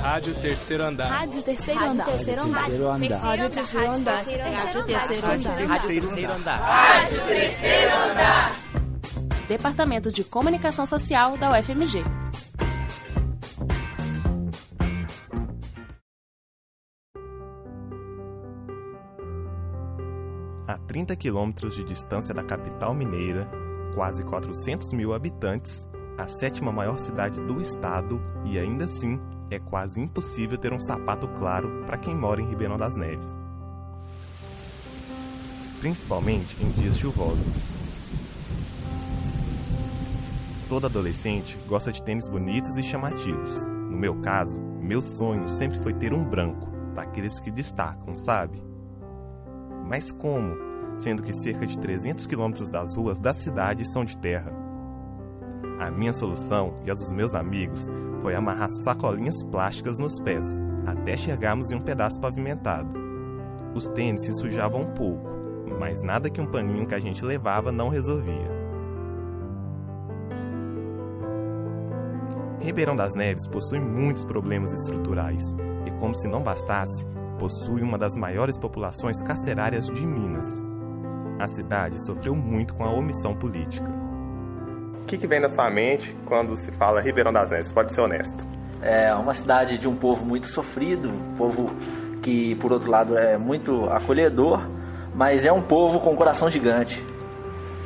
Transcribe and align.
Rádio 0.00 0.34
Terceiro 0.34 0.82
Andar. 0.82 1.10
Rádio 1.10 1.42
Terceiro 1.42 1.84
Andar. 1.84 2.06
Terceiro 2.06 2.42
Andar. 2.42 2.60
Rádio 2.60 2.70
Terceiro 2.70 2.90
Andar. 2.90 3.20
Rádio 3.20 3.50
Terceiro 3.50 3.92
Andar. 3.92 4.14
Rádio 4.24 4.84
Terceiro 4.86 6.32
Andar. 6.32 6.60
Rádio 6.60 7.26
Terceiro 7.26 7.94
Andar. 7.94 8.52
Departamento 9.46 10.10
de 10.10 10.24
Comunicação 10.24 10.86
Social 10.86 11.36
da 11.36 11.50
UFMG. 11.50 12.02
A 20.66 20.78
30 20.86 21.14
quilômetros 21.16 21.74
de 21.74 21.84
distância 21.84 22.32
da 22.34 22.42
capital 22.42 22.94
mineira, 22.94 23.50
quase 23.94 24.24
400 24.24 24.94
mil 24.94 25.12
habitantes, 25.12 25.86
a 26.16 26.26
sétima 26.26 26.72
maior 26.72 26.98
cidade 26.98 27.38
do 27.42 27.60
estado 27.60 28.18
e 28.46 28.58
ainda 28.58 28.84
assim 28.86 29.20
é 29.50 29.58
quase 29.58 30.00
impossível 30.00 30.56
ter 30.56 30.72
um 30.72 30.80
sapato 30.80 31.26
claro 31.28 31.82
para 31.86 31.98
quem 31.98 32.14
mora 32.14 32.40
em 32.40 32.48
Ribeirão 32.48 32.78
das 32.78 32.96
Neves. 32.96 33.34
Principalmente 35.80 36.56
em 36.62 36.70
dias 36.70 36.98
chuvosos. 36.98 37.80
Todo 40.68 40.86
adolescente 40.86 41.58
gosta 41.66 41.90
de 41.90 42.02
tênis 42.02 42.28
bonitos 42.28 42.76
e 42.76 42.82
chamativos. 42.82 43.64
No 43.64 43.98
meu 43.98 44.20
caso, 44.20 44.56
meu 44.58 45.02
sonho 45.02 45.48
sempre 45.48 45.82
foi 45.82 45.92
ter 45.92 46.12
um 46.12 46.22
branco, 46.22 46.70
daqueles 46.94 47.40
que 47.40 47.50
destacam, 47.50 48.14
sabe? 48.14 48.62
Mas 49.88 50.12
como, 50.12 50.56
sendo 50.96 51.22
que 51.22 51.32
cerca 51.32 51.66
de 51.66 51.76
300 51.76 52.24
quilômetros 52.26 52.70
das 52.70 52.94
ruas 52.94 53.18
da 53.18 53.34
cidade 53.34 53.84
são 53.84 54.04
de 54.04 54.16
terra? 54.18 54.59
A 55.80 55.90
minha 55.90 56.12
solução 56.12 56.74
e 56.84 56.90
as 56.90 57.00
dos 57.00 57.10
meus 57.10 57.34
amigos 57.34 57.88
foi 58.20 58.34
amarrar 58.34 58.68
sacolinhas 58.70 59.42
plásticas 59.42 59.98
nos 59.98 60.20
pés, 60.20 60.44
até 60.84 61.16
chegarmos 61.16 61.70
em 61.70 61.76
um 61.76 61.80
pedaço 61.80 62.20
pavimentado. 62.20 62.92
Os 63.74 63.88
tênis 63.88 64.26
se 64.26 64.34
sujavam 64.34 64.82
um 64.82 64.92
pouco, 64.92 65.26
mas 65.78 66.02
nada 66.02 66.28
que 66.28 66.38
um 66.38 66.46
paninho 66.46 66.86
que 66.86 66.94
a 66.94 67.00
gente 67.00 67.24
levava 67.24 67.72
não 67.72 67.88
resolvia. 67.88 68.50
Ribeirão 72.60 72.94
das 72.94 73.14
Neves 73.14 73.46
possui 73.46 73.80
muitos 73.80 74.26
problemas 74.26 74.74
estruturais 74.74 75.42
e, 75.86 75.90
como 75.92 76.14
se 76.14 76.28
não 76.28 76.42
bastasse, 76.42 77.06
possui 77.38 77.80
uma 77.80 77.96
das 77.96 78.14
maiores 78.16 78.58
populações 78.58 79.22
carcerárias 79.22 79.86
de 79.86 80.06
Minas. 80.06 80.46
A 81.38 81.48
cidade 81.48 82.04
sofreu 82.04 82.36
muito 82.36 82.74
com 82.74 82.84
a 82.84 82.90
omissão 82.90 83.34
política. 83.34 83.99
O 85.10 85.12
que, 85.12 85.18
que 85.18 85.26
vem 85.26 85.40
na 85.40 85.50
sua 85.50 85.68
mente 85.68 86.16
quando 86.24 86.56
se 86.56 86.70
fala 86.70 87.00
Ribeirão 87.00 87.32
das 87.32 87.50
Neves? 87.50 87.72
Pode 87.72 87.92
ser 87.92 88.00
honesto. 88.00 88.46
É 88.80 89.12
uma 89.12 89.34
cidade 89.34 89.76
de 89.76 89.88
um 89.88 89.96
povo 89.96 90.24
muito 90.24 90.46
sofrido, 90.46 91.10
um 91.10 91.34
povo 91.34 91.74
que, 92.22 92.54
por 92.54 92.72
outro 92.72 92.88
lado, 92.88 93.18
é 93.18 93.36
muito 93.36 93.86
acolhedor, 93.86 94.70
mas 95.12 95.44
é 95.44 95.50
um 95.50 95.62
povo 95.62 95.98
com 95.98 96.12
um 96.12 96.14
coração 96.14 96.48
gigante. 96.48 97.04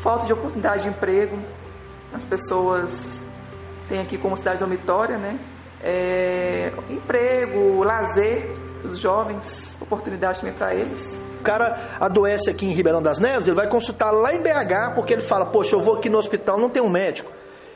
Falta 0.00 0.27
de 0.27 0.34
oportunidade 0.34 0.83
de 0.83 0.91
emprego, 0.91 1.39
as 2.12 2.27
pessoas 2.27 3.25
têm 3.89 4.02
aqui 4.02 4.19
como 4.19 4.36
cidade 4.36 4.58
dormitória, 4.58 5.17
né? 5.17 5.39
É, 5.83 6.75
emprego, 6.91 7.83
lazer, 7.83 8.55
os 8.84 8.98
jovens, 8.98 9.75
oportunidade 9.80 10.41
também 10.41 10.55
para 10.55 10.75
eles. 10.75 11.19
O 11.45 11.50
cara 11.55 11.98
adoece 12.00 12.48
aqui 12.48 12.64
em 12.64 12.70
Ribeirão 12.70 13.03
das 13.03 13.19
Neves, 13.19 13.47
ele 13.47 13.55
vai 13.55 13.69
consultar 13.69 14.11
lá 14.11 14.33
em 14.33 14.41
BH, 14.41 14.95
porque 14.95 15.12
ele 15.12 15.20
fala, 15.20 15.45
poxa, 15.45 15.77
eu 15.77 15.81
vou 15.81 15.97
aqui 15.97 16.09
no 16.09 16.17
hospital, 16.17 16.59
não 16.59 16.70
tem 16.70 16.83
um 16.83 16.89
médico. 16.89 17.31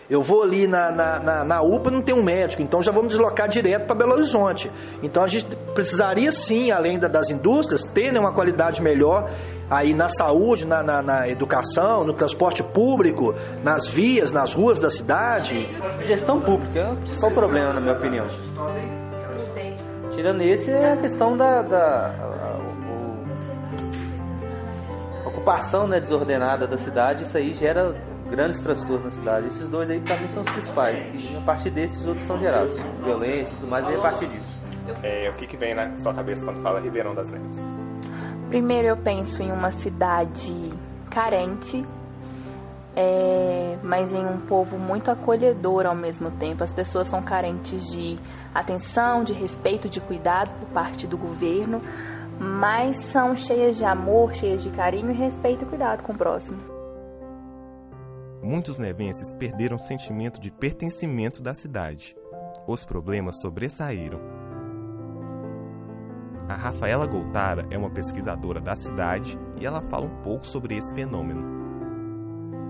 Eu 0.09 0.23
vou 0.23 0.43
ali 0.43 0.67
na, 0.67 0.91
na, 0.91 1.21
na, 1.21 1.45
na 1.45 1.61
UPA, 1.61 1.91
não 1.91 2.01
tem 2.01 2.15
um 2.15 2.23
médico, 2.23 2.63
então 2.63 2.83
já 2.83 2.91
vamos 2.91 3.09
deslocar 3.09 3.47
direto 3.47 3.85
para 3.85 3.95
Belo 3.95 4.15
Horizonte. 4.15 4.73
Então 5.03 5.23
a 5.23 5.29
gente 5.29 5.55
precisaria 5.75 6.33
sim, 6.33 6.71
além 6.71 6.99
das 6.99 7.29
indústrias, 7.29 7.85
ter 7.85 8.11
né, 8.11 8.19
uma 8.19 8.33
qualidade 8.33 8.81
melhor 8.81 9.29
aí 9.69 9.93
na 9.93 10.09
saúde, 10.09 10.67
na, 10.67 10.83
na, 10.83 11.03
na, 11.03 11.29
educação, 11.29 12.05
no 12.05 12.15
transporte 12.15 12.63
público, 12.63 13.35
nas 13.63 13.87
vias, 13.87 14.33
nas 14.33 14.55
ruas 14.55 14.79
da 14.79 14.89
cidade. 14.89 15.69
Gestão 16.07 16.41
pública 16.41 16.79
é 16.81 16.91
o 16.91 16.97
principal 16.97 17.31
problema, 17.33 17.75
na 17.75 17.81
minha 17.83 17.95
opinião. 17.95 18.27
Tirando 20.13 20.41
esse, 20.41 20.71
é 20.71 20.95
a 20.95 20.97
questão 20.97 21.37
da, 21.37 21.61
da 21.61 22.38
ocupação 25.49 25.89
né, 25.89 25.99
desordenada 25.99 26.67
da 26.67 26.77
cidade, 26.77 27.23
isso 27.23 27.37
aí 27.37 27.55
gera 27.55 27.95
grandes 28.29 28.61
transtornos 28.61 29.05
na 29.05 29.11
cidade. 29.11 29.47
Esses 29.47 29.69
dois 29.69 29.89
aí, 29.89 29.99
para 30.01 30.19
mim, 30.19 30.29
são 30.29 30.43
os 30.43 30.51
principais. 30.51 31.09
E 31.15 31.37
a 31.37 31.41
partir 31.41 31.71
desses, 31.71 32.07
outros 32.07 32.27
são 32.27 32.39
gerados. 32.39 32.77
Violência 33.03 33.55
e 33.55 33.57
tudo 33.57 33.71
mais, 33.71 33.89
e 33.89 33.95
a 33.95 34.01
partir 34.01 34.27
disso. 34.27 34.59
É, 35.03 35.31
o 35.31 35.35
que, 35.35 35.47
que 35.47 35.57
vem 35.57 35.75
na 35.75 35.97
sua 35.99 36.13
cabeça 36.13 36.45
quando 36.45 36.63
fala 36.63 36.81
Ribeirão 36.81 37.15
das 37.15 37.31
Neves? 37.31 37.53
Primeiro 38.49 38.89
eu 38.89 38.97
penso 38.97 39.43
em 39.43 39.51
uma 39.51 39.71
cidade 39.71 40.71
carente, 41.11 41.85
é, 42.95 43.79
mas 43.83 44.13
em 44.13 44.25
um 44.25 44.41
povo 44.41 44.79
muito 44.79 45.11
acolhedor 45.11 45.87
ao 45.87 45.95
mesmo 45.95 46.31
tempo. 46.33 46.63
As 46.63 46.73
pessoas 46.73 47.07
são 47.07 47.23
carentes 47.23 47.91
de 47.91 48.19
atenção, 48.55 49.25
de 49.25 49.33
respeito, 49.33 49.89
de 49.89 50.01
cuidado 50.01 50.51
por 50.59 50.69
parte 50.69 51.07
do 51.07 51.17
governo, 51.17 51.81
mas 52.41 52.97
são 52.97 53.35
cheias 53.35 53.77
de 53.77 53.85
amor, 53.85 54.35
cheias 54.35 54.63
de 54.63 54.71
carinho 54.71 55.11
e 55.11 55.15
respeito 55.15 55.65
e 55.65 55.69
cuidado 55.69 56.03
com 56.03 56.13
o 56.13 56.19
próximo. 56.19 56.59
Muitos 58.43 58.79
nevenses 58.79 59.33
perderam 59.35 59.77
o 59.77 59.81
sentimento 59.81 60.41
de 60.41 60.51
pertencimento 60.51 61.43
da 61.43 61.55
cidade. 61.55 62.17
Os 62.67 62.85
problemas 62.85 63.41
sobressaíram. 63.41 64.21
A 66.49 66.55
Rafaela 66.55 67.07
Goltara 67.07 67.67
é 67.71 67.77
uma 67.77 67.91
pesquisadora 67.91 68.61
da 68.61 68.75
cidade 68.75 69.39
e 69.61 69.67
ela 69.67 69.83
fala 69.83 70.07
um 70.07 70.23
pouco 70.23 70.47
sobre 70.47 70.77
esse 70.77 70.95
fenômeno. 70.95 71.68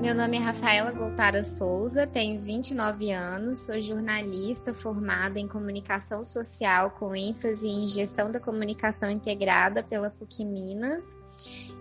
Meu 0.00 0.14
nome 0.14 0.36
é 0.36 0.40
Rafaela 0.40 0.92
Goltara 0.92 1.42
Souza, 1.42 2.06
tenho 2.06 2.40
29 2.40 3.10
anos, 3.10 3.66
sou 3.66 3.80
jornalista 3.80 4.72
formada 4.72 5.40
em 5.40 5.48
comunicação 5.48 6.24
social 6.24 6.92
com 6.92 7.16
ênfase 7.16 7.66
em 7.66 7.84
gestão 7.84 8.30
da 8.30 8.38
comunicação 8.38 9.10
integrada 9.10 9.82
pela 9.82 10.08
PUC 10.08 10.44
Minas. 10.44 11.04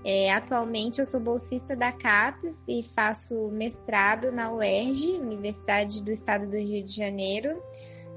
É, 0.03 0.33
atualmente 0.33 0.97
eu 0.97 1.05
sou 1.05 1.19
bolsista 1.19 1.75
da 1.75 1.91
CAPES 1.91 2.63
e 2.67 2.81
faço 2.81 3.51
mestrado 3.51 4.31
na 4.31 4.51
UERJ, 4.51 5.19
Universidade 5.19 6.01
do 6.01 6.09
Estado 6.09 6.47
do 6.47 6.57
Rio 6.57 6.84
de 6.84 6.95
Janeiro, 6.95 7.61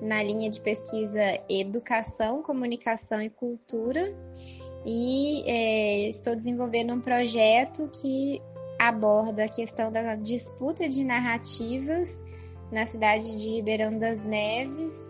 na 0.00 0.22
linha 0.22 0.48
de 0.48 0.62
pesquisa 0.62 1.20
Educação, 1.46 2.42
Comunicação 2.42 3.20
e 3.20 3.28
Cultura. 3.28 4.16
E 4.86 5.42
é, 5.46 6.08
estou 6.08 6.34
desenvolvendo 6.34 6.94
um 6.94 7.00
projeto 7.02 7.90
que 8.00 8.40
aborda 8.80 9.44
a 9.44 9.48
questão 9.48 9.92
da 9.92 10.16
disputa 10.16 10.88
de 10.88 11.04
narrativas 11.04 12.22
na 12.72 12.86
cidade 12.86 13.38
de 13.38 13.46
Ribeirão 13.46 13.98
das 13.98 14.24
Neves. 14.24 15.06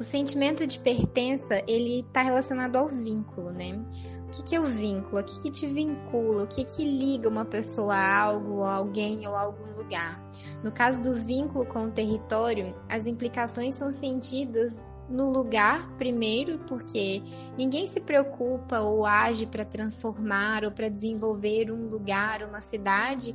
O 0.00 0.02
sentimento 0.02 0.66
de 0.66 0.78
pertença, 0.78 1.62
ele 1.68 2.00
está 2.00 2.22
relacionado 2.22 2.76
ao 2.76 2.88
vínculo, 2.88 3.50
né? 3.50 3.78
O 4.26 4.30
que, 4.30 4.42
que 4.42 4.56
é 4.56 4.60
o 4.60 4.64
vínculo? 4.64 5.20
O 5.20 5.24
que, 5.24 5.42
que 5.42 5.50
te 5.50 5.66
vincula? 5.66 6.44
O 6.44 6.46
que, 6.46 6.64
que 6.64 6.84
liga 6.84 7.28
uma 7.28 7.44
pessoa 7.44 7.94
a 7.94 8.22
algo, 8.22 8.62
a 8.62 8.76
alguém 8.76 9.28
ou 9.28 9.34
a 9.34 9.42
algum 9.42 9.76
lugar? 9.76 10.18
No 10.64 10.72
caso 10.72 11.02
do 11.02 11.14
vínculo 11.14 11.66
com 11.66 11.84
o 11.84 11.90
território, 11.90 12.74
as 12.88 13.04
implicações 13.04 13.74
são 13.74 13.92
sentidas 13.92 14.82
no 15.08 15.30
lugar 15.30 15.88
primeiro, 15.98 16.58
porque 16.60 17.22
ninguém 17.56 17.86
se 17.86 18.00
preocupa 18.00 18.80
ou 18.80 19.04
age 19.04 19.46
para 19.46 19.64
transformar 19.64 20.64
ou 20.64 20.70
para 20.70 20.88
desenvolver 20.88 21.70
um 21.70 21.88
lugar, 21.88 22.42
uma 22.42 22.60
cidade 22.60 23.34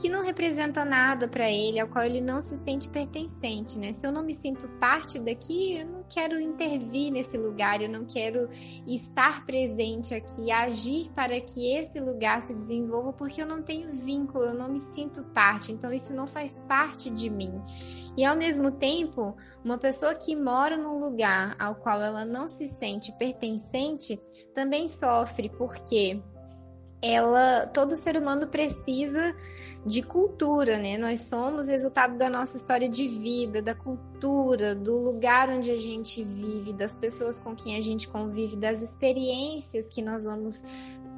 que 0.00 0.08
não 0.08 0.24
representa 0.24 0.82
nada 0.82 1.28
para 1.28 1.50
ele, 1.50 1.78
ao 1.78 1.86
qual 1.86 2.04
ele 2.04 2.22
não 2.22 2.40
se 2.40 2.56
sente 2.56 2.88
pertencente, 2.88 3.78
né? 3.78 3.92
Se 3.92 4.06
eu 4.06 4.10
não 4.10 4.24
me 4.24 4.34
sinto 4.34 4.66
parte 4.80 5.18
daqui, 5.18 5.78
eu 5.78 5.86
não 5.86 6.04
quero 6.08 6.40
intervir 6.40 7.12
nesse 7.12 7.36
lugar, 7.36 7.82
eu 7.82 7.88
não 7.88 8.06
quero 8.06 8.48
estar 8.86 9.44
presente 9.44 10.14
aqui, 10.14 10.50
agir 10.50 11.10
para 11.14 11.38
que 11.40 11.76
esse 11.76 12.00
lugar 12.00 12.40
se 12.40 12.54
desenvolva, 12.54 13.12
porque 13.12 13.42
eu 13.42 13.46
não 13.46 13.62
tenho 13.62 13.90
vínculo, 13.90 14.44
eu 14.44 14.54
não 14.54 14.72
me 14.72 14.80
sinto 14.80 15.22
parte, 15.34 15.70
então 15.70 15.92
isso 15.92 16.14
não 16.14 16.26
faz 16.26 16.62
parte 16.66 17.10
de 17.10 17.28
mim. 17.28 17.60
E 18.16 18.24
ao 18.24 18.36
mesmo 18.36 18.70
tempo, 18.70 19.36
uma 19.62 19.76
pessoa 19.76 20.14
que 20.14 20.34
mora 20.34 20.76
num 20.76 20.98
lugar 20.98 21.54
ao 21.58 21.74
qual 21.74 22.00
ela 22.00 22.24
não 22.24 22.48
se 22.48 22.66
sente 22.66 23.12
pertencente 23.18 24.18
também 24.54 24.88
sofre, 24.88 25.50
porque 25.50 26.22
ela, 27.02 27.66
todo 27.66 27.96
ser 27.96 28.16
humano 28.16 28.46
precisa 28.46 29.34
de 29.84 30.02
cultura, 30.02 30.78
né? 30.78 30.98
Nós 30.98 31.22
somos 31.22 31.66
resultado 31.66 32.18
da 32.18 32.28
nossa 32.28 32.56
história 32.56 32.88
de 32.88 33.08
vida, 33.08 33.62
da 33.62 33.74
cultura, 33.74 34.74
do 34.74 34.98
lugar 34.98 35.48
onde 35.48 35.70
a 35.70 35.76
gente 35.76 36.22
vive, 36.22 36.72
das 36.72 36.94
pessoas 36.94 37.40
com 37.40 37.54
quem 37.54 37.76
a 37.76 37.80
gente 37.80 38.06
convive, 38.06 38.56
das 38.56 38.82
experiências 38.82 39.88
que 39.88 40.02
nós 40.02 40.24
vamos 40.24 40.62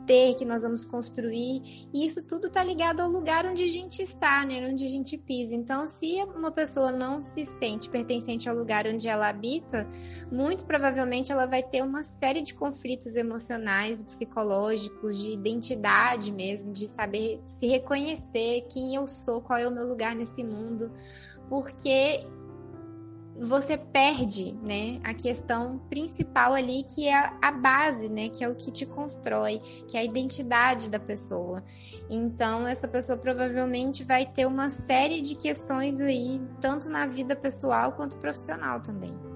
ter, 0.06 0.34
que 0.34 0.44
nós 0.44 0.62
vamos 0.62 0.84
construir. 0.84 1.88
E 1.93 2.04
isso 2.04 2.22
tudo 2.22 2.46
está 2.46 2.62
ligado 2.62 3.00
ao 3.00 3.08
lugar 3.08 3.46
onde 3.46 3.64
a 3.64 3.69
gente 3.69 4.02
está, 4.02 4.44
né? 4.44 4.69
Onde 4.69 4.84
a 4.84 4.88
gente 4.88 5.16
pisa. 5.16 5.54
Então, 5.54 5.87
se 5.87 6.22
uma 6.34 6.50
pessoa 6.50 6.93
não 6.93 7.20
se 7.20 7.44
sente 7.44 7.88
pertencente 7.88 8.49
ao 8.49 8.56
lugar 8.56 8.87
onde 8.87 9.08
ela 9.08 9.28
habita, 9.28 9.87
muito 10.31 10.64
provavelmente 10.64 11.32
ela 11.32 11.46
vai 11.46 11.62
ter 11.62 11.82
uma 11.82 12.02
série 12.02 12.43
de 12.43 12.54
conflitos 12.54 13.16
emocionais, 13.16 14.02
psicológicos, 14.02 15.19
de 15.19 15.32
identidade 15.32 16.32
mesmo, 16.32 16.72
de 16.72 16.87
saber 16.88 17.40
se 17.46 17.66
reconhecer 17.66 18.66
quem 18.69 18.94
eu 18.94 19.06
sou, 19.08 19.40
qual 19.40 19.58
é 19.58 19.66
o 19.66 19.72
meu 19.72 19.87
lugar 19.87 20.14
nesse 20.14 20.43
mundo. 20.43 20.90
Porque 21.49 22.26
você 23.42 23.76
perde, 23.76 24.52
né, 24.62 25.00
a 25.02 25.12
questão 25.12 25.78
principal 25.90 26.54
ali 26.54 26.84
que 26.84 27.08
é 27.08 27.32
a 27.42 27.50
base, 27.50 28.08
né, 28.08 28.28
que 28.28 28.44
é 28.44 28.48
o 28.48 28.54
que 28.54 28.70
te 28.70 28.86
constrói, 28.86 29.58
que 29.88 29.96
é 29.96 30.00
a 30.00 30.04
identidade 30.04 30.88
da 30.88 30.98
pessoa. 30.98 31.62
Então 32.08 32.66
essa 32.66 32.86
pessoa 32.86 33.18
provavelmente 33.18 34.04
vai 34.04 34.24
ter 34.24 34.46
uma 34.46 34.68
série 34.68 35.20
de 35.20 35.34
questões 35.34 36.00
aí, 36.00 36.40
tanto 36.60 36.88
na 36.88 37.06
vida 37.06 37.34
pessoal 37.34 37.92
quanto 37.92 38.18
profissional 38.18 38.80
também. 38.80 39.31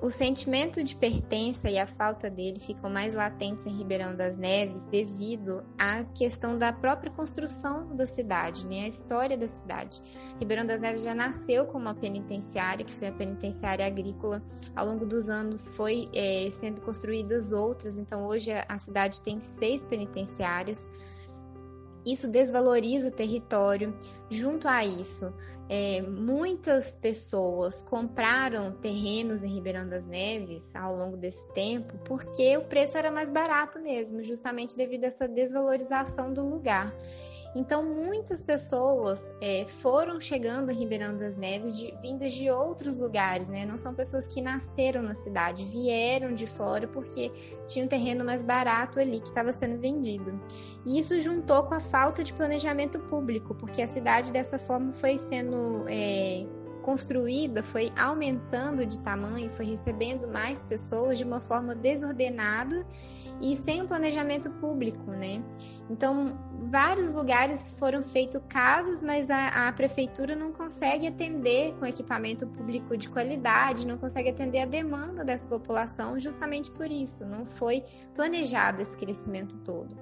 O 0.00 0.12
sentimento 0.12 0.82
de 0.84 0.94
pertença 0.94 1.68
e 1.68 1.76
a 1.76 1.86
falta 1.86 2.30
dele 2.30 2.60
ficam 2.60 2.88
mais 2.88 3.14
latentes 3.14 3.66
em 3.66 3.76
Ribeirão 3.76 4.14
das 4.14 4.38
Neves 4.38 4.86
devido 4.86 5.64
à 5.76 6.04
questão 6.04 6.56
da 6.56 6.72
própria 6.72 7.10
construção 7.10 7.96
da 7.96 8.06
cidade, 8.06 8.64
né? 8.64 8.84
a 8.84 8.88
história 8.88 9.36
da 9.36 9.48
cidade. 9.48 10.00
Ribeirão 10.38 10.64
das 10.64 10.80
Neves 10.80 11.02
já 11.02 11.16
nasceu 11.16 11.66
como 11.66 11.86
uma 11.86 11.94
penitenciária, 11.96 12.84
que 12.84 12.94
foi 12.94 13.08
a 13.08 13.12
penitenciária 13.12 13.84
agrícola. 13.84 14.40
Ao 14.76 14.86
longo 14.86 15.04
dos 15.04 15.28
anos 15.28 15.68
foi 15.76 16.08
é, 16.14 16.48
sendo 16.48 16.80
construídas 16.80 17.50
outras, 17.50 17.98
então 17.98 18.24
hoje 18.24 18.52
a 18.52 18.78
cidade 18.78 19.20
tem 19.20 19.40
seis 19.40 19.82
penitenciárias. 19.82 20.88
Isso 22.06 22.28
desvaloriza 22.28 23.08
o 23.08 23.12
território. 23.12 23.94
Junto 24.30 24.68
a 24.68 24.84
isso, 24.84 25.32
é, 25.68 26.02
muitas 26.02 26.96
pessoas 26.96 27.82
compraram 27.82 28.72
terrenos 28.72 29.42
em 29.42 29.48
Ribeirão 29.48 29.88
das 29.88 30.06
Neves 30.06 30.74
ao 30.74 30.96
longo 30.96 31.16
desse 31.16 31.46
tempo 31.52 31.96
porque 32.04 32.56
o 32.56 32.64
preço 32.64 32.96
era 32.96 33.10
mais 33.10 33.30
barato 33.30 33.80
mesmo, 33.80 34.22
justamente 34.22 34.76
devido 34.76 35.04
a 35.04 35.06
essa 35.08 35.28
desvalorização 35.28 36.32
do 36.32 36.46
lugar. 36.46 36.94
Então, 37.54 37.82
muitas 37.82 38.42
pessoas 38.42 39.30
é, 39.40 39.64
foram 39.66 40.20
chegando 40.20 40.70
em 40.70 40.74
Ribeirão 40.74 41.16
das 41.16 41.36
Neves 41.36 41.76
de, 41.76 41.94
vindas 42.00 42.32
de 42.32 42.50
outros 42.50 43.00
lugares, 43.00 43.48
né? 43.48 43.64
Não 43.64 43.78
são 43.78 43.94
pessoas 43.94 44.28
que 44.28 44.42
nasceram 44.42 45.02
na 45.02 45.14
cidade, 45.14 45.64
vieram 45.64 46.34
de 46.34 46.46
fora 46.46 46.86
porque 46.86 47.32
tinha 47.66 47.84
um 47.84 47.88
terreno 47.88 48.24
mais 48.24 48.44
barato 48.44 49.00
ali 49.00 49.20
que 49.20 49.28
estava 49.28 49.52
sendo 49.52 49.78
vendido. 49.80 50.38
E 50.84 50.98
isso 50.98 51.18
juntou 51.18 51.62
com 51.64 51.74
a 51.74 51.80
falta 51.80 52.22
de 52.22 52.32
planejamento 52.32 52.98
público, 53.00 53.54
porque 53.54 53.82
a 53.82 53.88
cidade 53.88 54.30
dessa 54.30 54.58
forma 54.58 54.92
foi 54.92 55.18
sendo 55.18 55.84
é, 55.88 56.46
construída, 56.88 57.62
foi 57.62 57.92
aumentando 57.98 58.86
de 58.86 58.98
tamanho, 59.00 59.50
foi 59.50 59.66
recebendo 59.66 60.26
mais 60.26 60.62
pessoas 60.62 61.18
de 61.18 61.24
uma 61.24 61.38
forma 61.38 61.74
desordenada 61.74 62.86
e 63.42 63.54
sem 63.54 63.82
um 63.82 63.86
planejamento 63.86 64.50
público, 64.52 65.10
né? 65.10 65.44
Então, 65.90 66.38
vários 66.70 67.14
lugares 67.14 67.74
foram 67.78 68.02
feitos 68.02 68.40
casas, 68.48 69.02
mas 69.02 69.28
a, 69.28 69.68
a, 69.68 69.72
prefeitura 69.74 70.34
não 70.34 70.50
consegue 70.50 71.06
atender 71.06 71.74
com 71.74 71.84
equipamento 71.84 72.46
público 72.46 72.96
de 72.96 73.06
qualidade, 73.10 73.86
não 73.86 73.98
consegue 73.98 74.30
atender 74.30 74.60
a 74.60 74.66
demanda 74.66 75.22
dessa 75.22 75.46
população, 75.46 76.18
justamente 76.18 76.70
por 76.70 76.90
isso, 76.90 77.26
não 77.26 77.44
foi 77.44 77.84
planejado 78.14 78.80
esse 78.80 78.96
crescimento 78.96 79.58
todo. 79.58 79.94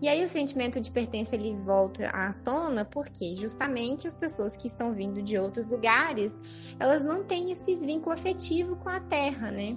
E 0.00 0.08
aí 0.08 0.24
o 0.24 0.28
sentimento 0.28 0.80
de 0.80 0.90
pertença 0.90 1.34
ele 1.34 1.54
volta 1.54 2.08
à 2.08 2.32
tona 2.32 2.84
porque 2.84 3.36
justamente 3.36 4.08
as 4.08 4.16
pessoas 4.16 4.56
que 4.56 4.66
estão 4.66 4.94
vindo 4.94 5.22
de 5.22 5.36
outros 5.38 5.70
lugares, 5.70 6.32
elas 6.78 7.04
não 7.04 7.22
têm 7.22 7.52
esse 7.52 7.74
vínculo 7.76 8.14
afetivo 8.14 8.76
com 8.76 8.88
a 8.88 9.00
terra, 9.00 9.50
né? 9.50 9.76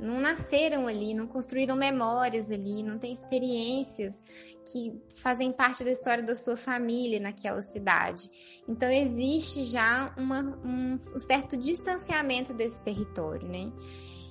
não 0.00 0.20
nasceram 0.20 0.86
ali, 0.86 1.12
não 1.12 1.26
construíram 1.26 1.76
memórias 1.76 2.50
ali, 2.50 2.82
não 2.82 2.98
têm 2.98 3.12
experiências 3.12 4.20
que 4.72 5.00
fazem 5.16 5.52
parte 5.52 5.82
da 5.82 5.90
história 5.90 6.22
da 6.22 6.34
sua 6.34 6.56
família 6.56 7.18
naquela 7.18 7.60
cidade. 7.60 8.30
Então 8.68 8.90
existe 8.90 9.64
já 9.64 10.14
uma, 10.16 10.40
um, 10.64 10.98
um 11.14 11.18
certo 11.18 11.56
distanciamento 11.56 12.54
desse 12.54 12.80
território, 12.82 13.48
né? 13.48 13.72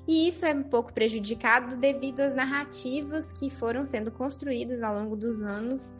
E 0.07 0.27
isso 0.27 0.45
é 0.45 0.53
um 0.53 0.63
pouco 0.63 0.93
prejudicado 0.93 1.75
devido 1.75 2.21
às 2.21 2.33
narrativas 2.33 3.33
que 3.33 3.49
foram 3.49 3.83
sendo 3.83 4.09
construídas 4.09 4.81
ao 4.81 4.95
longo 4.95 5.15
dos 5.15 5.41
anos 5.41 5.93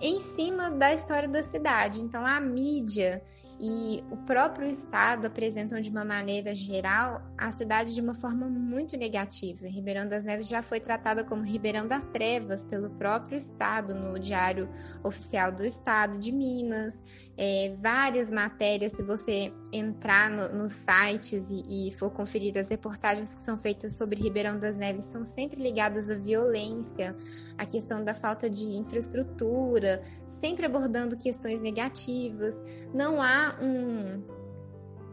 em 0.00 0.20
cima 0.20 0.70
da 0.70 0.92
história 0.94 1.28
da 1.28 1.42
cidade. 1.42 2.00
Então 2.00 2.26
a 2.26 2.40
mídia 2.40 3.22
e 3.64 4.02
o 4.10 4.16
próprio 4.16 4.68
Estado 4.68 5.28
apresentam 5.28 5.80
de 5.80 5.88
uma 5.88 6.04
maneira 6.04 6.52
geral 6.52 7.22
a 7.38 7.52
cidade 7.52 7.94
de 7.94 8.00
uma 8.00 8.12
forma 8.12 8.48
muito 8.48 8.96
negativa. 8.96 9.68
Ribeirão 9.68 10.08
das 10.08 10.24
Neves 10.24 10.48
já 10.48 10.64
foi 10.64 10.80
tratada 10.80 11.22
como 11.22 11.44
Ribeirão 11.44 11.86
das 11.86 12.04
Trevas 12.08 12.64
pelo 12.64 12.90
próprio 12.90 13.38
Estado 13.38 13.94
no 13.94 14.18
Diário 14.18 14.68
Oficial 15.04 15.52
do 15.52 15.64
Estado 15.64 16.18
de 16.18 16.32
Minas. 16.32 16.98
É, 17.36 17.72
várias 17.76 18.32
matérias, 18.32 18.92
se 18.92 19.02
você 19.02 19.52
entrar 19.72 20.28
no, 20.28 20.48
nos 20.48 20.72
sites 20.72 21.48
e, 21.50 21.88
e 21.88 21.92
for 21.92 22.10
conferir 22.10 22.58
as 22.58 22.68
reportagens 22.68 23.32
que 23.32 23.42
são 23.42 23.56
feitas 23.56 23.94
sobre 23.96 24.20
Ribeirão 24.20 24.58
das 24.58 24.76
Neves, 24.76 25.04
são 25.04 25.24
sempre 25.24 25.62
ligadas 25.62 26.10
à 26.10 26.16
violência, 26.16 27.16
à 27.56 27.64
questão 27.64 28.02
da 28.02 28.12
falta 28.12 28.50
de 28.50 28.64
infraestrutura, 28.64 30.02
sempre 30.26 30.66
abordando 30.66 31.16
questões 31.16 31.62
negativas. 31.62 32.60
Não 32.92 33.22
há 33.22 33.51
um, 33.60 34.22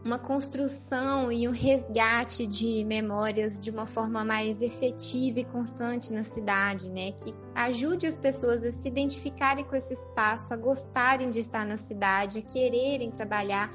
uma 0.04 0.18
construção 0.18 1.30
e 1.30 1.46
um 1.46 1.52
resgate 1.52 2.46
de 2.46 2.84
memórias 2.84 3.60
de 3.60 3.70
uma 3.70 3.86
forma 3.86 4.24
mais 4.24 4.60
efetiva 4.60 5.40
e 5.40 5.44
constante 5.44 6.12
na 6.12 6.24
cidade, 6.24 6.88
né? 6.90 7.12
Que 7.12 7.34
ajude 7.54 8.06
as 8.06 8.16
pessoas 8.16 8.64
a 8.64 8.72
se 8.72 8.86
identificarem 8.86 9.64
com 9.64 9.76
esse 9.76 9.92
espaço, 9.92 10.54
a 10.54 10.56
gostarem 10.56 11.30
de 11.30 11.40
estar 11.40 11.66
na 11.66 11.76
cidade, 11.76 12.38
a 12.38 12.42
quererem 12.42 13.10
trabalhar 13.10 13.72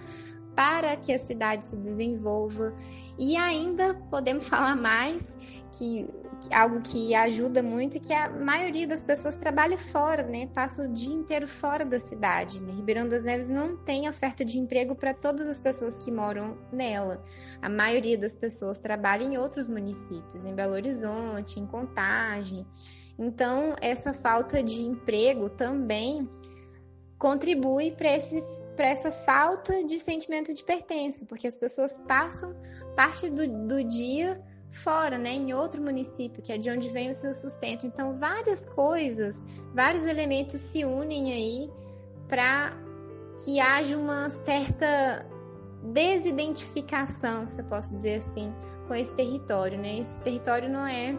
para 0.55 0.95
que 0.95 1.13
a 1.13 1.19
cidade 1.19 1.65
se 1.65 1.75
desenvolva. 1.75 2.73
E 3.19 3.35
ainda 3.35 3.93
podemos 4.09 4.47
falar 4.49 4.75
mais 4.75 5.35
que 5.71 6.07
algo 6.51 6.81
que 6.81 7.13
ajuda 7.15 7.61
muito 7.63 7.99
que 7.99 8.13
a 8.13 8.29
maioria 8.29 8.85
das 8.87 9.01
pessoas 9.01 9.35
trabalha 9.35 9.77
fora, 9.77 10.23
né? 10.23 10.47
Passa 10.53 10.83
o 10.83 10.87
dia 10.87 11.13
inteiro 11.13 11.47
fora 11.47 11.85
da 11.85 11.99
cidade. 11.99 12.61
Né? 12.61 12.71
Ribeirão 12.73 13.07
das 13.07 13.23
Neves 13.23 13.49
não 13.49 13.75
tem 13.77 14.07
oferta 14.07 14.43
de 14.43 14.59
emprego 14.59 14.95
para 14.95 15.13
todas 15.13 15.47
as 15.47 15.59
pessoas 15.59 15.97
que 15.97 16.11
moram 16.11 16.57
nela. 16.71 17.23
A 17.61 17.69
maioria 17.69 18.17
das 18.17 18.35
pessoas 18.35 18.79
trabalha 18.79 19.23
em 19.23 19.37
outros 19.37 19.67
municípios, 19.67 20.45
em 20.45 20.53
Belo 20.53 20.73
Horizonte, 20.73 21.59
em 21.59 21.65
Contagem. 21.65 22.65
Então, 23.17 23.75
essa 23.81 24.13
falta 24.13 24.61
de 24.61 24.81
emprego 24.81 25.49
também 25.49 26.29
contribui 27.17 27.91
para 27.91 28.85
essa 28.87 29.11
falta 29.11 29.83
de 29.83 29.97
sentimento 29.97 30.53
de 30.53 30.63
pertença, 30.63 31.25
porque 31.25 31.47
as 31.47 31.57
pessoas 31.57 31.99
passam 32.07 32.53
parte 32.95 33.29
do, 33.29 33.47
do 33.67 33.83
dia 33.83 34.41
fora, 34.77 35.17
né, 35.17 35.33
em 35.33 35.53
outro 35.53 35.81
município, 35.81 36.41
que 36.41 36.51
é 36.51 36.57
de 36.57 36.69
onde 36.69 36.89
vem 36.89 37.09
o 37.09 37.15
seu 37.15 37.33
sustento. 37.33 37.85
Então, 37.85 38.15
várias 38.15 38.65
coisas, 38.65 39.41
vários 39.73 40.05
elementos 40.05 40.61
se 40.61 40.83
unem 40.83 41.33
aí 41.33 41.71
para 42.27 42.73
que 43.43 43.59
haja 43.59 43.97
uma 43.97 44.29
certa 44.29 45.25
desidentificação, 45.93 47.47
se 47.47 47.61
eu 47.61 47.65
posso 47.65 47.93
dizer 47.95 48.15
assim, 48.15 48.53
com 48.87 48.95
esse 48.95 49.13
território, 49.13 49.77
né? 49.77 49.99
Esse 49.99 50.19
território 50.19 50.69
não 50.69 50.85
é 50.85 51.15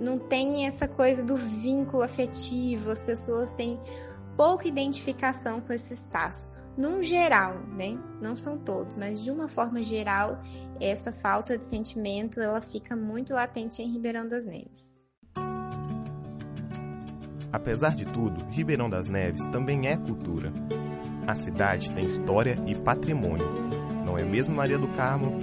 não 0.00 0.18
tem 0.18 0.66
essa 0.66 0.88
coisa 0.88 1.22
do 1.22 1.36
vínculo 1.36 2.02
afetivo, 2.02 2.90
as 2.90 3.02
pessoas 3.02 3.52
têm 3.52 3.78
pouca 4.36 4.66
identificação 4.66 5.60
com 5.60 5.72
esse 5.72 5.94
espaço. 5.94 6.50
Num 6.76 7.02
geral, 7.02 7.58
né? 7.76 7.98
Não 8.22 8.34
são 8.34 8.56
todos, 8.58 8.96
mas 8.96 9.22
de 9.22 9.30
uma 9.30 9.48
forma 9.48 9.82
geral, 9.82 10.40
essa 10.80 11.12
falta 11.12 11.58
de 11.58 11.64
sentimento 11.64 12.40
ela 12.40 12.62
fica 12.62 12.96
muito 12.96 13.34
latente 13.34 13.82
em 13.82 13.92
Ribeirão 13.92 14.26
das 14.26 14.46
Neves. 14.46 14.98
Apesar 17.52 17.96
de 17.96 18.04
tudo, 18.04 18.44
Ribeirão 18.50 18.88
das 18.88 19.08
Neves 19.08 19.44
também 19.46 19.88
é 19.88 19.96
cultura. 19.96 20.52
A 21.26 21.34
cidade 21.34 21.90
tem 21.90 22.04
história 22.04 22.56
e 22.66 22.74
patrimônio. 22.74 23.46
Não 24.06 24.16
é 24.16 24.22
mesmo, 24.22 24.54
Maria 24.54 24.78
do 24.78 24.88
Carmo? 24.88 25.38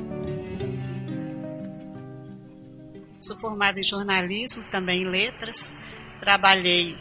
Sou 3.22 3.38
formada 3.40 3.80
em 3.80 3.84
jornalismo, 3.84 4.64
também 4.72 5.04
em 5.04 5.10
letras. 5.10 5.74
Trabalhei 6.22 6.98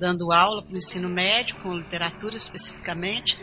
dando 0.00 0.32
aula 0.32 0.62
para 0.62 0.72
o 0.72 0.78
ensino 0.78 1.10
médio, 1.10 1.56
com 1.56 1.76
literatura 1.76 2.38
especificamente, 2.38 3.38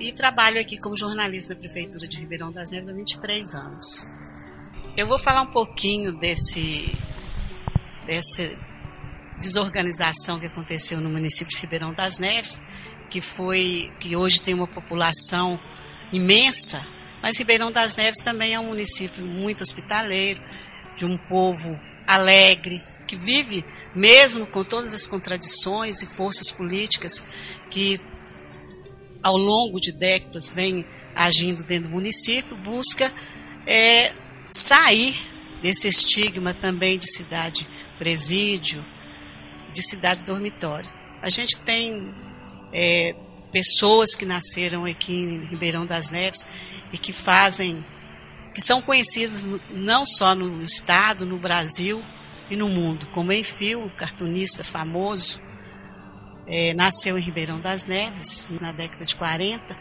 e 0.00 0.12
trabalho 0.12 0.60
aqui 0.60 0.76
como 0.76 0.96
jornalista 0.96 1.54
da 1.54 1.60
Prefeitura 1.60 2.06
de 2.06 2.18
Ribeirão 2.18 2.50
das 2.50 2.72
Neves 2.72 2.88
há 2.88 2.92
23 2.92 3.54
anos. 3.54 4.10
Eu 4.96 5.06
vou 5.06 5.18
falar 5.18 5.42
um 5.42 5.50
pouquinho 5.50 6.12
desse 6.18 6.98
dessa 8.06 8.50
desorganização 9.38 10.40
que 10.40 10.46
aconteceu 10.46 11.00
no 11.00 11.08
município 11.08 11.54
de 11.54 11.62
Ribeirão 11.62 11.94
das 11.94 12.18
Neves, 12.18 12.60
que 13.08 13.20
foi 13.20 13.92
que 14.00 14.16
hoje 14.16 14.42
tem 14.42 14.52
uma 14.52 14.66
população 14.66 15.60
imensa, 16.12 16.84
mas 17.22 17.38
Ribeirão 17.38 17.70
das 17.70 17.96
Neves 17.96 18.20
também 18.20 18.54
é 18.54 18.58
um 18.58 18.66
município 18.66 19.24
muito 19.24 19.62
hospitaleiro, 19.62 20.42
de 20.96 21.06
um 21.06 21.16
povo 21.16 21.78
alegre, 22.04 22.82
que 23.06 23.14
vive 23.14 23.64
mesmo 23.94 24.46
com 24.46 24.62
todas 24.62 24.94
as 24.94 25.06
contradições 25.06 26.02
e 26.02 26.06
forças 26.06 26.50
políticas 26.50 27.22
que 27.68 28.00
ao 29.22 29.36
longo 29.36 29.80
de 29.80 29.92
décadas 29.92 30.50
vem 30.50 30.86
agindo 31.14 31.62
dentro 31.64 31.88
do 31.88 31.94
município, 31.94 32.56
busca 32.56 33.12
é, 33.66 34.12
sair 34.50 35.14
desse 35.62 35.88
estigma 35.88 36.54
também 36.54 36.98
de 36.98 37.10
cidade 37.12 37.68
presídio, 37.98 38.84
de 39.72 39.82
cidade 39.82 40.22
dormitório. 40.22 40.90
A 41.20 41.28
gente 41.28 41.58
tem 41.58 42.14
é, 42.72 43.14
pessoas 43.52 44.14
que 44.14 44.24
nasceram 44.24 44.86
aqui 44.86 45.12
em 45.12 45.44
Ribeirão 45.44 45.84
das 45.84 46.10
Neves 46.10 46.46
e 46.92 46.96
que 46.96 47.12
fazem, 47.12 47.84
que 48.54 48.62
são 48.62 48.80
conhecidas 48.80 49.46
não 49.70 50.06
só 50.06 50.34
no 50.34 50.64
estado, 50.64 51.26
no 51.26 51.36
Brasil 51.36 52.02
e 52.50 52.56
no 52.56 52.68
mundo, 52.68 53.06
como 53.12 53.32
Enfio, 53.32 53.90
cartunista 53.96 54.64
famoso, 54.64 55.40
é, 56.46 56.74
nasceu 56.74 57.16
em 57.16 57.22
Ribeirão 57.22 57.60
das 57.60 57.86
Neves 57.86 58.46
na 58.60 58.72
década 58.72 59.04
de 59.04 59.14
40, 59.14 59.78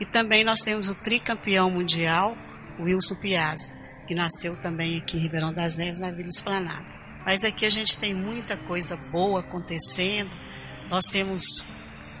e 0.00 0.04
também 0.04 0.42
nós 0.42 0.60
temos 0.60 0.88
o 0.88 0.94
tricampeão 0.94 1.70
mundial, 1.70 2.36
Wilson 2.80 3.14
Piazza, 3.14 3.76
que 4.06 4.14
nasceu 4.14 4.56
também 4.56 4.98
aqui 4.98 5.16
em 5.16 5.20
Ribeirão 5.20 5.52
das 5.52 5.76
Neves, 5.76 6.00
na 6.00 6.10
Vila 6.10 6.28
Esplanada. 6.28 6.98
Mas 7.24 7.44
aqui 7.44 7.66
a 7.66 7.70
gente 7.70 7.98
tem 7.98 8.14
muita 8.14 8.56
coisa 8.56 8.96
boa 8.96 9.40
acontecendo. 9.40 10.34
Nós 10.88 11.04
temos 11.06 11.68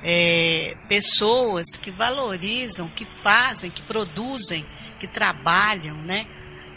é, 0.02 0.76
pessoas 0.88 1.76
que 1.76 1.90
valorizam, 1.90 2.88
que 2.88 3.04
fazem, 3.04 3.70
que 3.70 3.82
produzem, 3.82 4.66
que 5.00 5.08
trabalham, 5.08 5.96
né? 6.02 6.26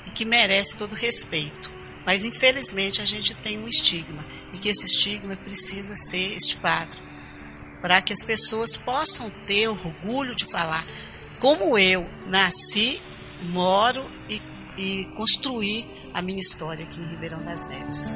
E 0.08 0.12
que 0.12 0.24
merecem 0.24 0.78
todo 0.78 0.96
respeito. 0.96 1.70
Mas 2.06 2.26
infelizmente 2.26 3.02
a 3.02 3.06
gente 3.06 3.36
tem 3.36 3.60
um 3.60 3.68
estigma 3.68 4.26
e 4.54 4.58
que 4.58 4.70
esse 4.70 4.86
estigma 4.86 5.36
precisa 5.36 5.96
ser 5.96 6.36
estipado 6.36 6.98
para 7.82 8.02
que 8.02 8.14
as 8.14 8.24
pessoas 8.24 8.78
possam 8.78 9.30
ter 9.46 9.68
orgulho 9.68 10.36
de 10.36 10.50
falar 10.52 10.86
como 11.40 11.78
eu 11.78 12.08
nasci, 12.28 13.02
moro 13.42 14.08
e, 14.30 14.42
e 14.78 15.06
construí 15.16 15.90
a 16.14 16.22
minha 16.22 16.40
história 16.40 16.86
aqui 16.86 17.00
em 17.00 17.08
Ribeirão 17.08 17.40
das 17.44 17.68
Neves. 17.68 18.16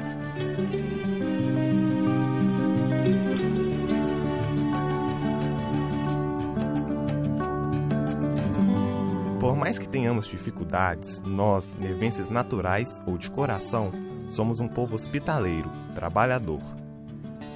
Mais 9.66 9.80
que 9.80 9.88
tenhamos 9.88 10.28
dificuldades, 10.28 11.20
nós, 11.26 11.74
nevenses 11.74 12.28
naturais 12.28 13.02
ou 13.04 13.18
de 13.18 13.28
coração, 13.28 13.90
somos 14.28 14.60
um 14.60 14.68
povo 14.68 14.94
hospitaleiro, 14.94 15.68
trabalhador. 15.92 16.60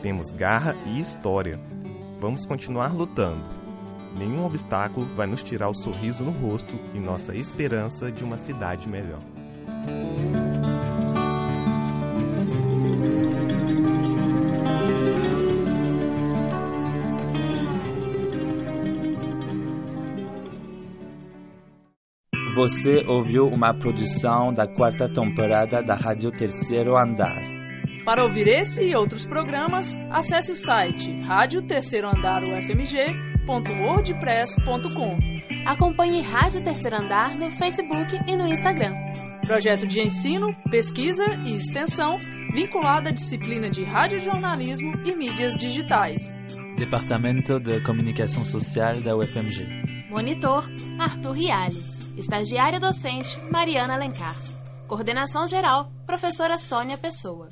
Temos 0.03 0.33
garra 0.33 0.75
e 0.87 0.99
história. 0.99 1.61
Vamos 2.19 2.45
continuar 2.45 2.93
lutando. 2.93 3.45
Nenhum 4.19 4.45
obstáculo 4.45 5.07
vai 5.15 5.29
nos 5.29 5.41
tirar 5.41 5.69
o 5.69 5.75
sorriso 5.75 6.25
no 6.25 6.33
rosto 6.33 6.77
e 6.93 6.99
nossa 6.99 7.33
esperança 7.37 8.11
de 8.11 8.25
uma 8.25 8.39
cidade 8.39 8.89
melhor. 8.89 9.21
Você 22.61 23.03
ouviu 23.07 23.49
uma 23.49 23.73
produção 23.73 24.53
da 24.53 24.67
quarta 24.67 25.09
temporada 25.09 25.83
da 25.83 25.95
Rádio 25.95 26.31
Terceiro 26.31 26.95
Andar. 26.95 27.43
Para 28.05 28.23
ouvir 28.23 28.47
esse 28.49 28.87
e 28.87 28.95
outros 28.95 29.25
programas, 29.25 29.97
acesse 30.11 30.53
o 30.53 30.57
site 30.57 31.11
rádio 31.23 31.63
terceiro 31.63 32.07
andar 32.07 32.43
ufmg.wordpress.com. 32.43 35.19
Acompanhe 35.65 36.21
Rádio 36.21 36.63
Terceiro 36.63 36.97
Andar 36.97 37.35
no 37.35 37.51
Facebook 37.53 38.21
e 38.27 38.37
no 38.37 38.47
Instagram. 38.47 38.93
Projeto 39.47 39.87
de 39.87 40.03
ensino, 40.03 40.55
pesquisa 40.71 41.25
e 41.47 41.57
extensão 41.57 42.19
vinculado 42.53 43.09
à 43.09 43.11
disciplina 43.11 43.71
de 43.71 43.85
radiojornalismo 43.85 45.01
e 45.07 45.17
mídias 45.17 45.57
digitais. 45.57 46.37
Departamento 46.77 47.59
de 47.59 47.81
Comunicação 47.81 48.45
Social 48.45 49.01
da 49.01 49.17
UFMG. 49.17 49.67
Monitor 50.11 50.71
Arthur 50.99 51.33
Rialli. 51.33 52.00
Estagiária 52.17 52.81
docente 52.81 53.39
Mariana 53.51 53.95
Alencar. 53.95 54.37
Coordenação 54.87 55.47
geral 55.47 55.91
Professora 56.07 56.59
Sônia 56.59 56.99
Pessoa. 56.99 57.49